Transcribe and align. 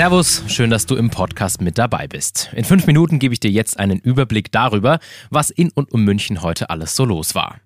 Servus, 0.00 0.42
schön, 0.46 0.70
dass 0.70 0.86
du 0.86 0.96
im 0.96 1.10
Podcast 1.10 1.60
mit 1.60 1.76
dabei 1.76 2.08
bist. 2.08 2.48
In 2.54 2.64
fünf 2.64 2.86
Minuten 2.86 3.18
gebe 3.18 3.34
ich 3.34 3.40
dir 3.40 3.50
jetzt 3.50 3.78
einen 3.78 3.98
Überblick 3.98 4.50
darüber, 4.50 4.98
was 5.28 5.50
in 5.50 5.68
und 5.74 5.92
um 5.92 6.04
München 6.04 6.40
heute 6.40 6.70
alles 6.70 6.96
so 6.96 7.04
los 7.04 7.34
war. 7.34 7.60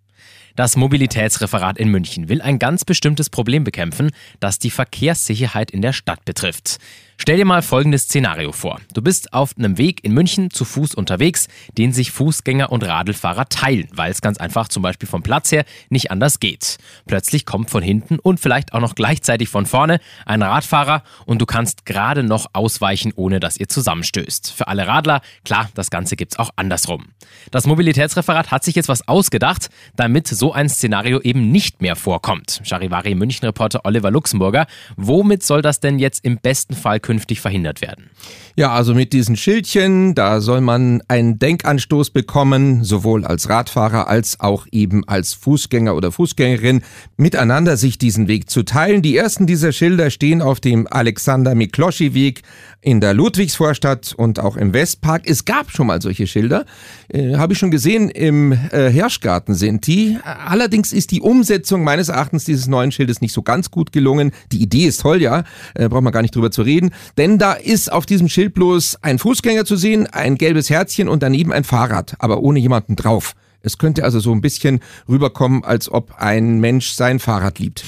Das 0.56 0.76
Mobilitätsreferat 0.76 1.78
in 1.78 1.88
München 1.88 2.28
will 2.28 2.40
ein 2.40 2.60
ganz 2.60 2.84
bestimmtes 2.84 3.28
Problem 3.28 3.64
bekämpfen, 3.64 4.12
das 4.38 4.60
die 4.60 4.70
Verkehrssicherheit 4.70 5.72
in 5.72 5.82
der 5.82 5.92
Stadt 5.92 6.24
betrifft. 6.24 6.78
Stell 7.16 7.36
dir 7.36 7.44
mal 7.44 7.62
folgendes 7.62 8.04
Szenario 8.04 8.52
vor. 8.52 8.80
Du 8.92 9.00
bist 9.00 9.32
auf 9.32 9.56
einem 9.56 9.78
Weg 9.78 10.04
in 10.04 10.12
München 10.12 10.50
zu 10.50 10.64
Fuß 10.64 10.94
unterwegs, 10.94 11.46
den 11.78 11.92
sich 11.92 12.10
Fußgänger 12.10 12.72
und 12.72 12.82
Radlfahrer 12.82 13.48
teilen, 13.48 13.88
weil 13.94 14.10
es 14.10 14.20
ganz 14.20 14.38
einfach 14.38 14.68
zum 14.68 14.82
Beispiel 14.82 15.08
vom 15.08 15.22
Platz 15.22 15.52
her 15.52 15.64
nicht 15.90 16.10
anders 16.10 16.40
geht. 16.40 16.76
Plötzlich 17.06 17.46
kommt 17.46 17.70
von 17.70 17.82
hinten 17.82 18.18
und 18.18 18.40
vielleicht 18.40 18.74
auch 18.74 18.80
noch 18.80 18.94
gleichzeitig 18.94 19.48
von 19.48 19.64
vorne 19.64 20.00
ein 20.26 20.42
Radfahrer 20.42 21.02
und 21.24 21.40
du 21.40 21.46
kannst 21.46 21.86
gerade 21.86 22.24
noch 22.24 22.46
ausweichen, 22.52 23.12
ohne 23.14 23.38
dass 23.38 23.58
ihr 23.58 23.68
zusammenstößt. 23.68 24.52
Für 24.52 24.66
alle 24.66 24.86
Radler, 24.86 25.20
klar, 25.44 25.70
das 25.74 25.90
Ganze 25.90 26.16
gibt's 26.16 26.38
auch 26.38 26.50
andersrum. 26.56 27.06
Das 27.52 27.66
Mobilitätsreferat 27.66 28.50
hat 28.50 28.64
sich 28.64 28.74
jetzt 28.74 28.88
was 28.88 29.06
ausgedacht, 29.06 29.70
damit 29.96 30.26
so 30.26 30.43
ein 30.52 30.68
Szenario 30.68 31.20
eben 31.20 31.50
nicht 31.50 31.82
mehr 31.82 31.96
vorkommt. 31.96 32.60
Charivari 32.64 33.14
München-Reporter 33.14 33.80
Oliver 33.84 34.10
Luxemburger, 34.10 34.66
womit 34.96 35.42
soll 35.42 35.62
das 35.62 35.80
denn 35.80 35.98
jetzt 35.98 36.24
im 36.24 36.38
besten 36.38 36.74
Fall 36.74 37.00
künftig 37.00 37.40
verhindert 37.40 37.80
werden? 37.80 38.10
Ja, 38.56 38.72
also 38.72 38.94
mit 38.94 39.12
diesen 39.12 39.36
Schildchen, 39.36 40.14
da 40.14 40.40
soll 40.40 40.60
man 40.60 41.02
einen 41.08 41.40
Denkanstoß 41.40 42.10
bekommen, 42.10 42.84
sowohl 42.84 43.24
als 43.24 43.48
Radfahrer 43.48 44.06
als 44.06 44.38
auch 44.38 44.66
eben 44.70 45.02
als 45.08 45.34
Fußgänger 45.34 45.96
oder 45.96 46.12
Fußgängerin, 46.12 46.82
miteinander 47.16 47.76
sich 47.76 47.98
diesen 47.98 48.28
Weg 48.28 48.48
zu 48.48 48.62
teilen. 48.62 49.02
Die 49.02 49.16
ersten 49.16 49.46
dieser 49.48 49.72
Schilder 49.72 50.10
stehen 50.10 50.40
auf 50.40 50.60
dem 50.60 50.86
Alexander 50.88 51.56
Mikloschi 51.56 52.14
Weg 52.14 52.42
in 52.80 53.00
der 53.00 53.14
Ludwigsvorstadt 53.14 54.14
und 54.16 54.38
auch 54.38 54.56
im 54.56 54.72
Westpark. 54.72 55.22
Es 55.26 55.44
gab 55.44 55.70
schon 55.70 55.86
mal 55.86 56.00
solche 56.00 56.26
Schilder, 56.26 56.64
äh, 57.08 57.36
habe 57.36 57.54
ich 57.54 57.58
schon 57.58 57.70
gesehen, 57.70 58.08
im 58.08 58.52
äh, 58.52 58.90
Hirschgarten 58.90 59.54
sind 59.54 59.86
die. 59.86 60.18
Allerdings 60.46 60.92
ist 60.92 61.10
die 61.10 61.20
Umsetzung 61.20 61.84
meines 61.84 62.08
Erachtens 62.08 62.44
dieses 62.44 62.66
neuen 62.66 62.92
Schildes 62.92 63.20
nicht 63.20 63.32
so 63.32 63.42
ganz 63.42 63.70
gut 63.70 63.92
gelungen. 63.92 64.32
Die 64.52 64.62
Idee 64.62 64.86
ist 64.86 65.00
toll, 65.00 65.20
ja, 65.22 65.44
äh, 65.74 65.88
braucht 65.88 66.02
man 66.02 66.12
gar 66.12 66.22
nicht 66.22 66.34
drüber 66.34 66.50
zu 66.50 66.62
reden, 66.62 66.90
denn 67.16 67.38
da 67.38 67.52
ist 67.52 67.92
auf 67.92 68.06
diesem 68.06 68.28
Schild 68.28 68.54
bloß 68.54 68.98
ein 69.02 69.18
Fußgänger 69.18 69.64
zu 69.64 69.76
sehen, 69.76 70.06
ein 70.06 70.36
gelbes 70.36 70.70
Herzchen 70.70 71.08
und 71.08 71.22
daneben 71.22 71.52
ein 71.52 71.64
Fahrrad, 71.64 72.14
aber 72.18 72.40
ohne 72.40 72.58
jemanden 72.58 72.96
drauf. 72.96 73.34
Es 73.64 73.78
könnte 73.78 74.04
also 74.04 74.20
so 74.20 74.30
ein 74.32 74.42
bisschen 74.42 74.80
rüberkommen, 75.08 75.64
als 75.64 75.90
ob 75.90 76.14
ein 76.18 76.60
Mensch 76.60 76.90
sein 76.90 77.18
Fahrrad 77.18 77.58
liebt. 77.58 77.82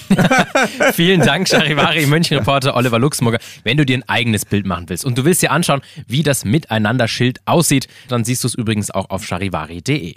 Vielen 0.95 1.21
Dank, 1.21 1.49
Charivari, 1.49 2.07
München-Reporter 2.07 2.75
Oliver 2.75 2.99
Luxemburger. 2.99 3.39
Wenn 3.63 3.77
du 3.77 3.85
dir 3.85 3.99
ein 3.99 4.09
eigenes 4.09 4.47
Bild 4.47 4.65
machen 4.67 4.89
willst 4.89 5.05
und 5.05 5.19
du 5.19 5.25
willst 5.27 5.43
dir 5.43 5.53
anschauen, 5.53 5.83
wie 6.09 6.23
das 6.23 6.47
Miteinander-Schild 6.47 7.41
aussieht, 7.45 7.89
dann 8.09 8.25
siehst 8.25 8.43
du 8.43 8.49
es 8.49 8.55
übrigens 8.55 8.91
auch 8.91 9.11
auf 9.11 9.25
charivari.de. 9.25 10.15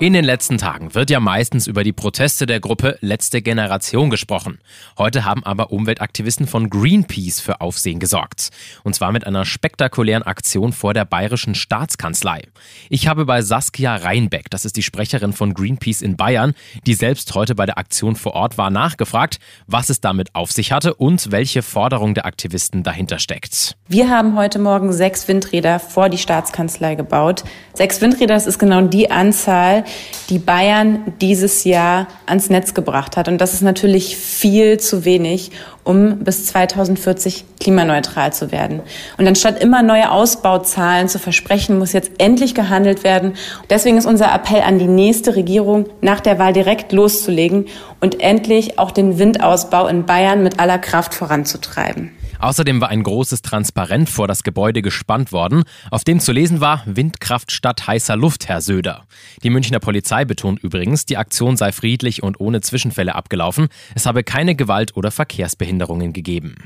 In 0.00 0.12
den 0.12 0.24
letzten 0.24 0.58
Tagen 0.58 0.94
wird 0.94 1.10
ja 1.10 1.18
meistens 1.18 1.66
über 1.66 1.82
die 1.82 1.92
Proteste 1.92 2.46
der 2.46 2.60
Gruppe 2.60 2.98
Letzte 3.00 3.42
Generation 3.42 4.10
gesprochen. 4.10 4.60
Heute 4.96 5.24
haben 5.24 5.42
aber 5.42 5.72
Umweltaktivisten 5.72 6.46
von 6.46 6.70
Greenpeace 6.70 7.40
für 7.40 7.60
Aufsehen 7.60 7.98
gesorgt. 7.98 8.50
Und 8.84 8.94
zwar 8.94 9.10
mit 9.10 9.26
einer 9.26 9.44
spektakulären 9.44 10.22
Aktion 10.22 10.72
vor 10.72 10.94
der 10.94 11.04
bayerischen 11.04 11.56
Staatskanzlei. 11.56 12.42
Ich 12.90 13.08
habe 13.08 13.24
bei 13.24 13.42
Saskia 13.42 13.96
Reinbeck, 13.96 14.50
das 14.50 14.64
ist 14.64 14.76
die 14.76 14.84
Sprecherin 14.84 15.32
von 15.32 15.52
Greenpeace 15.52 16.02
in 16.02 16.16
Bayern, 16.16 16.54
die 16.86 16.94
selbst 16.94 17.34
heute 17.34 17.56
bei 17.56 17.66
der 17.66 17.76
Aktion 17.76 18.14
vor 18.14 18.34
Ort 18.34 18.56
war, 18.56 18.70
nachgefragt, 18.70 19.40
was 19.66 19.90
es 19.90 20.00
damit 20.00 20.32
auf 20.36 20.52
sich 20.52 20.70
hatte 20.70 20.94
und 20.94 21.32
welche 21.32 21.62
Forderung 21.62 22.14
der 22.14 22.24
Aktivisten 22.24 22.84
dahinter 22.84 23.18
steckt. 23.18 23.76
Wir 23.88 24.08
haben 24.08 24.36
heute 24.36 24.60
Morgen 24.60 24.92
sechs 24.92 25.26
Windräder 25.26 25.80
vor 25.80 26.08
die 26.08 26.18
Staatskanzlei 26.18 26.94
gebaut. 26.94 27.42
Sechs 27.74 28.00
Windräder, 28.00 28.34
das 28.34 28.46
ist 28.46 28.60
genau 28.60 28.82
die 28.82 29.10
Anzahl, 29.10 29.84
die 30.30 30.38
Bayern 30.38 31.14
dieses 31.20 31.64
Jahr 31.64 32.06
ans 32.26 32.50
Netz 32.50 32.74
gebracht 32.74 33.16
hat. 33.16 33.28
Und 33.28 33.40
das 33.40 33.54
ist 33.54 33.62
natürlich 33.62 34.16
viel 34.16 34.78
zu 34.78 35.04
wenig, 35.04 35.50
um 35.84 36.18
bis 36.18 36.46
2040 36.46 37.44
klimaneutral 37.60 38.32
zu 38.32 38.52
werden. 38.52 38.82
Und 39.16 39.26
anstatt 39.26 39.62
immer 39.62 39.82
neue 39.82 40.10
Ausbauzahlen 40.10 41.08
zu 41.08 41.18
versprechen, 41.18 41.78
muss 41.78 41.92
jetzt 41.92 42.12
endlich 42.18 42.54
gehandelt 42.54 43.04
werden. 43.04 43.34
Deswegen 43.70 43.96
ist 43.96 44.06
unser 44.06 44.34
Appell 44.34 44.60
an 44.60 44.78
die 44.78 44.86
nächste 44.86 45.34
Regierung, 45.34 45.86
nach 46.02 46.20
der 46.20 46.38
Wahl 46.38 46.52
direkt 46.52 46.92
loszulegen 46.92 47.66
und 48.00 48.20
endlich 48.20 48.78
auch 48.78 48.90
den 48.90 49.18
Windausbau 49.18 49.86
in 49.86 50.04
Bayern 50.04 50.42
mit 50.42 50.60
aller 50.60 50.78
Kraft 50.78 51.14
voranzutreiben. 51.14 52.17
Außerdem 52.38 52.80
war 52.80 52.88
ein 52.88 53.02
großes 53.02 53.42
Transparent 53.42 54.08
vor 54.08 54.28
das 54.28 54.42
Gebäude 54.42 54.82
gespannt 54.82 55.32
worden, 55.32 55.64
auf 55.90 56.04
dem 56.04 56.20
zu 56.20 56.32
lesen 56.32 56.60
war 56.60 56.82
Windkraft 56.86 57.52
statt 57.52 57.86
heißer 57.86 58.16
Luft, 58.16 58.48
Herr 58.48 58.60
Söder. 58.60 59.04
Die 59.42 59.50
Münchner 59.50 59.80
Polizei 59.80 60.24
betont 60.24 60.62
übrigens, 60.62 61.06
die 61.06 61.16
Aktion 61.16 61.56
sei 61.56 61.72
friedlich 61.72 62.22
und 62.22 62.40
ohne 62.40 62.60
Zwischenfälle 62.60 63.14
abgelaufen. 63.14 63.68
Es 63.94 64.06
habe 64.06 64.24
keine 64.24 64.54
Gewalt 64.54 64.96
oder 64.96 65.10
Verkehrsbehinderungen 65.10 66.12
gegeben. 66.12 66.56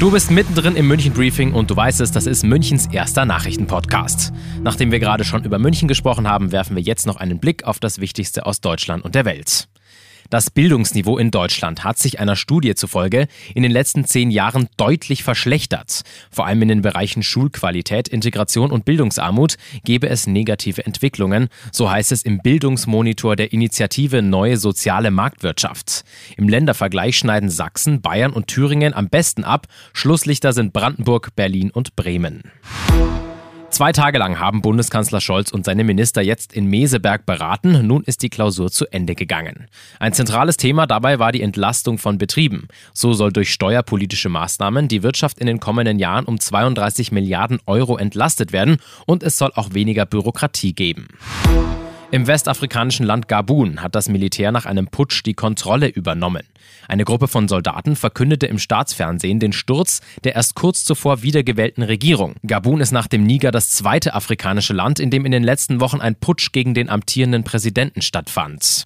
Du 0.00 0.10
bist 0.10 0.30
mittendrin 0.30 0.74
im 0.74 0.88
München 0.88 1.12
Briefing 1.12 1.52
und 1.52 1.70
du 1.70 1.76
weißt 1.76 2.00
es, 2.00 2.10
das 2.10 2.26
ist 2.26 2.42
Münchens 2.42 2.86
erster 2.90 3.24
Nachrichtenpodcast. 3.24 4.32
Nachdem 4.62 4.90
wir 4.90 4.98
gerade 4.98 5.24
schon 5.24 5.44
über 5.44 5.58
München 5.60 5.86
gesprochen 5.86 6.28
haben, 6.28 6.50
werfen 6.50 6.74
wir 6.74 6.82
jetzt 6.82 7.06
noch 7.06 7.16
einen 7.16 7.38
Blick 7.38 7.64
auf 7.64 7.78
das 7.78 8.00
Wichtigste 8.00 8.44
aus 8.44 8.60
Deutschland 8.60 9.04
und 9.04 9.14
der 9.14 9.24
Welt. 9.24 9.68
Das 10.30 10.50
Bildungsniveau 10.50 11.18
in 11.18 11.30
Deutschland 11.30 11.84
hat 11.84 11.98
sich 11.98 12.20
einer 12.20 12.36
Studie 12.36 12.74
zufolge 12.74 13.28
in 13.54 13.62
den 13.62 13.72
letzten 13.72 14.04
zehn 14.04 14.30
Jahren 14.30 14.68
deutlich 14.76 15.22
verschlechtert. 15.22 16.02
Vor 16.30 16.46
allem 16.46 16.62
in 16.62 16.68
den 16.68 16.82
Bereichen 16.82 17.22
Schulqualität, 17.22 18.08
Integration 18.08 18.70
und 18.70 18.84
Bildungsarmut 18.84 19.56
gebe 19.84 20.08
es 20.08 20.26
negative 20.26 20.84
Entwicklungen, 20.84 21.48
so 21.72 21.90
heißt 21.90 22.12
es 22.12 22.22
im 22.22 22.38
Bildungsmonitor 22.38 23.36
der 23.36 23.52
Initiative 23.52 24.22
Neue 24.22 24.56
Soziale 24.56 25.10
Marktwirtschaft. 25.10 26.04
Im 26.36 26.48
Ländervergleich 26.48 27.16
schneiden 27.16 27.50
Sachsen, 27.50 28.00
Bayern 28.00 28.32
und 28.32 28.48
Thüringen 28.48 28.94
am 28.94 29.08
besten 29.08 29.44
ab. 29.44 29.66
Schlusslichter 29.92 30.52
sind 30.52 30.72
Brandenburg, 30.72 31.34
Berlin 31.36 31.70
und 31.70 31.96
Bremen. 31.96 32.42
Zwei 33.74 33.90
Tage 33.90 34.18
lang 34.18 34.38
haben 34.38 34.62
Bundeskanzler 34.62 35.20
Scholz 35.20 35.50
und 35.50 35.64
seine 35.64 35.82
Minister 35.82 36.22
jetzt 36.22 36.52
in 36.52 36.66
Meseberg 36.66 37.26
beraten. 37.26 37.84
Nun 37.88 38.04
ist 38.04 38.22
die 38.22 38.28
Klausur 38.28 38.70
zu 38.70 38.86
Ende 38.92 39.16
gegangen. 39.16 39.66
Ein 39.98 40.12
zentrales 40.12 40.56
Thema 40.56 40.86
dabei 40.86 41.18
war 41.18 41.32
die 41.32 41.42
Entlastung 41.42 41.98
von 41.98 42.16
Betrieben. 42.16 42.68
So 42.92 43.14
soll 43.14 43.32
durch 43.32 43.52
steuerpolitische 43.52 44.28
Maßnahmen 44.28 44.86
die 44.86 45.02
Wirtschaft 45.02 45.40
in 45.40 45.48
den 45.48 45.58
kommenden 45.58 45.98
Jahren 45.98 46.24
um 46.24 46.38
32 46.38 47.10
Milliarden 47.10 47.58
Euro 47.66 47.96
entlastet 47.96 48.52
werden 48.52 48.76
und 49.06 49.24
es 49.24 49.38
soll 49.38 49.50
auch 49.56 49.74
weniger 49.74 50.06
Bürokratie 50.06 50.72
geben. 50.72 51.08
Im 52.12 52.28
westafrikanischen 52.28 53.04
Land 53.04 53.26
Gabun 53.26 53.82
hat 53.82 53.96
das 53.96 54.08
Militär 54.08 54.52
nach 54.52 54.66
einem 54.66 54.86
Putsch 54.86 55.24
die 55.26 55.34
Kontrolle 55.34 55.88
übernommen. 55.88 56.44
Eine 56.88 57.04
Gruppe 57.04 57.28
von 57.28 57.48
Soldaten 57.48 57.96
verkündete 57.96 58.46
im 58.46 58.58
Staatsfernsehen 58.58 59.40
den 59.40 59.52
Sturz 59.52 60.00
der 60.24 60.34
erst 60.34 60.54
kurz 60.54 60.84
zuvor 60.84 61.22
wiedergewählten 61.22 61.82
Regierung. 61.82 62.34
Gabun 62.46 62.80
ist 62.80 62.92
nach 62.92 63.06
dem 63.06 63.24
Niger 63.24 63.50
das 63.50 63.70
zweite 63.70 64.14
afrikanische 64.14 64.72
Land, 64.72 65.00
in 65.00 65.10
dem 65.10 65.24
in 65.24 65.32
den 65.32 65.42
letzten 65.42 65.80
Wochen 65.80 66.00
ein 66.00 66.14
Putsch 66.14 66.52
gegen 66.52 66.74
den 66.74 66.88
amtierenden 66.88 67.44
Präsidenten 67.44 68.02
stattfand. 68.02 68.84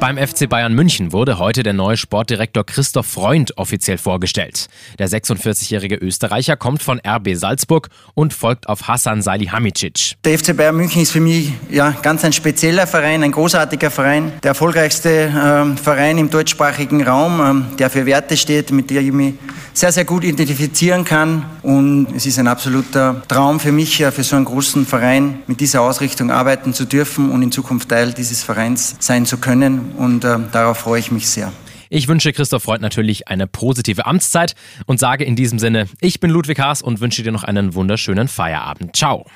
Beim 0.00 0.18
FC 0.18 0.48
Bayern 0.48 0.74
München 0.74 1.12
wurde 1.12 1.38
heute 1.38 1.62
der 1.62 1.74
neue 1.74 1.96
Sportdirektor 1.96 2.66
Christoph 2.66 3.06
Freund 3.06 3.56
offiziell 3.56 3.98
vorgestellt. 3.98 4.66
Der 4.98 5.08
46-jährige 5.08 5.94
Österreicher 5.94 6.56
kommt 6.56 6.82
von 6.82 7.00
RB 7.06 7.36
Salzburg 7.36 7.88
und 8.14 8.32
folgt 8.32 8.68
auf 8.68 8.88
Hassan 8.88 9.22
Salihamidzic. 9.22 10.16
Der 10.24 10.36
FC 10.36 10.56
Bayern 10.56 10.76
München 10.76 11.02
ist 11.02 11.12
für 11.12 11.20
mich 11.20 11.52
ja, 11.70 11.90
ganz 12.02 12.24
ein 12.24 12.32
spezieller 12.32 12.88
Verein, 12.88 13.22
ein 13.22 13.30
großartiger 13.30 13.92
Verein, 13.92 14.32
der 14.42 14.48
erfolgreichste 14.48 15.10
äh, 15.10 15.76
Verein 15.76 16.18
im 16.18 16.30
deutschsprachigen 16.30 17.01
Raum, 17.02 17.66
äh, 17.72 17.76
der 17.76 17.90
für 17.90 18.06
Werte 18.06 18.36
steht, 18.36 18.70
mit 18.70 18.90
der 18.90 19.02
ich 19.02 19.12
mich 19.12 19.34
sehr, 19.74 19.92
sehr 19.92 20.04
gut 20.04 20.24
identifizieren 20.24 21.04
kann. 21.04 21.44
Und 21.62 22.08
es 22.14 22.26
ist 22.26 22.38
ein 22.38 22.48
absoluter 22.48 23.22
Traum 23.28 23.60
für 23.60 23.72
mich, 23.72 24.04
für 24.04 24.22
so 24.22 24.36
einen 24.36 24.44
großen 24.44 24.86
Verein 24.86 25.40
mit 25.46 25.60
dieser 25.60 25.82
Ausrichtung 25.82 26.30
arbeiten 26.30 26.74
zu 26.74 26.84
dürfen 26.84 27.30
und 27.30 27.42
in 27.42 27.52
Zukunft 27.52 27.88
Teil 27.88 28.12
dieses 28.12 28.42
Vereins 28.42 28.96
sein 28.98 29.26
zu 29.26 29.38
können 29.38 29.92
und 29.96 30.24
äh, 30.24 30.38
darauf 30.50 30.78
freue 30.78 31.00
ich 31.00 31.10
mich 31.10 31.28
sehr. 31.28 31.52
Ich 31.94 32.08
wünsche 32.08 32.32
Christoph 32.32 32.62
Freund 32.62 32.80
natürlich 32.80 33.28
eine 33.28 33.46
positive 33.46 34.06
Amtszeit 34.06 34.54
und 34.86 34.98
sage 34.98 35.24
in 35.24 35.36
diesem 35.36 35.58
Sinne, 35.58 35.88
ich 36.00 36.20
bin 36.20 36.30
Ludwig 36.30 36.58
Haas 36.58 36.80
und 36.80 37.02
wünsche 37.02 37.22
dir 37.22 37.32
noch 37.32 37.44
einen 37.44 37.74
wunderschönen 37.74 38.28
Feierabend. 38.28 38.96
Ciao. 38.96 39.26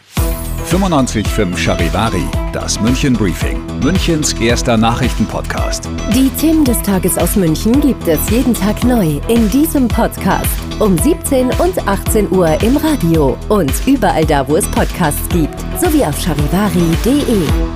95.5 0.70 1.54
Charivari, 1.54 2.24
das 2.54 2.80
München 2.80 3.12
Briefing, 3.12 3.60
Münchens 3.80 4.32
erster 4.32 4.78
Nachrichtenpodcast. 4.78 5.86
Die 6.14 6.30
Themen 6.40 6.64
des 6.64 6.80
Tages 6.80 7.18
aus 7.18 7.36
München 7.36 7.78
gibt 7.82 8.08
es 8.08 8.30
jeden 8.30 8.54
Tag 8.54 8.82
neu 8.84 9.20
in 9.28 9.50
diesem 9.50 9.86
Podcast. 9.86 10.48
Um 10.78 10.96
17 10.96 11.50
und 11.58 11.86
18 11.86 12.32
Uhr 12.32 12.58
im 12.62 12.78
Radio 12.78 13.36
und 13.50 13.70
überall 13.86 14.24
da, 14.24 14.48
wo 14.48 14.56
es 14.56 14.66
Podcasts 14.70 15.28
gibt, 15.28 15.60
sowie 15.78 16.02
auf 16.06 16.18
charivari.de. 16.18 17.75